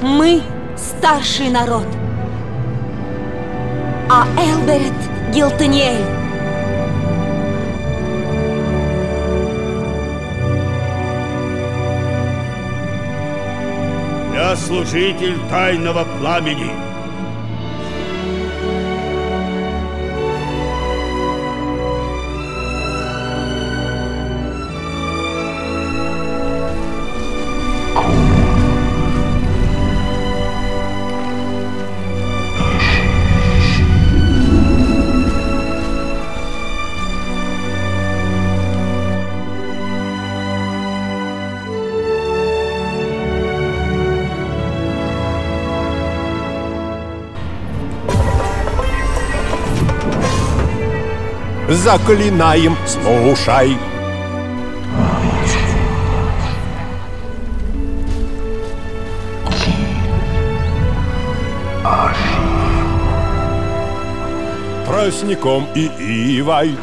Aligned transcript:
Мы 0.00 0.42
старший 0.76 1.50
народ. 1.50 1.86
А 4.08 4.26
Элберет 4.38 4.92
Гилтаниэль. 5.34 6.04
Я 14.34 14.54
служитель 14.54 15.36
тайного 15.50 16.06
пламени 16.20 16.87
Заклинаем, 51.68 52.74
слушай. 52.86 53.76
Тростником 64.86 65.66
и 65.74 65.90
ивой. 66.38 66.74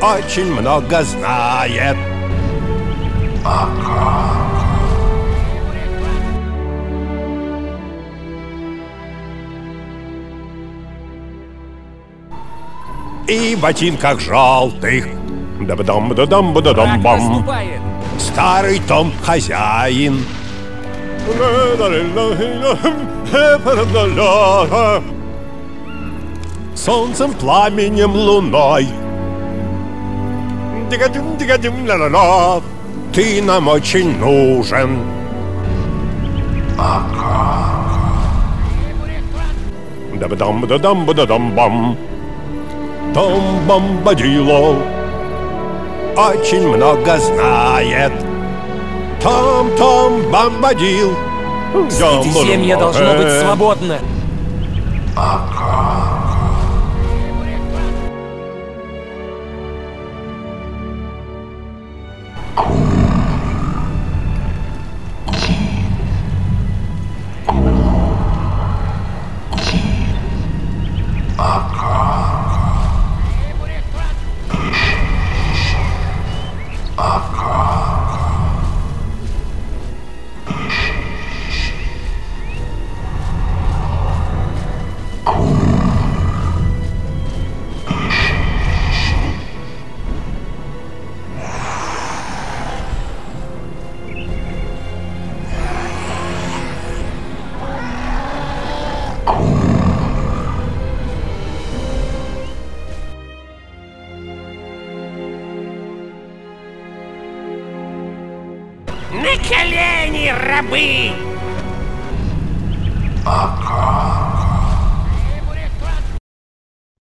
Очень 0.00 0.52
много 0.52 1.02
знает 1.02 1.96
И 13.26 13.54
в 13.56 13.60
ботинках 13.60 14.20
желтых 14.20 15.06
да 15.60 15.76
дам 15.76 16.14
да 16.14 16.26
дам 16.26 16.52
да 16.52 16.74
дам 16.74 17.00
бам 17.00 17.46
Старый 18.18 18.80
том 18.80 19.12
хозяин. 19.22 20.24
Солнцем, 26.74 27.32
пламенем, 27.32 28.12
луной. 28.12 28.88
Ты 33.12 33.40
нам 33.42 33.68
очень 33.68 34.18
нужен. 34.18 34.98
Да-ба-дам, 40.14 40.66
да-дам, 40.66 41.06
да-дам, 41.06 41.54
бам 41.54 41.96
Том 43.12 43.66
Бомбадило 43.66 44.76
Очень 46.16 46.68
много 46.68 47.18
знает. 47.18 48.12
Том, 49.22 49.70
Том 49.76 50.22
Бомбадил 50.30 51.14
Средиземье 51.90 52.76
должно 52.76 53.14
быть 53.14 53.40
свободно. 53.40 53.98
На 109.14 109.36
колени, 109.48 110.34
рабы! 110.48 111.12
А 113.24 113.63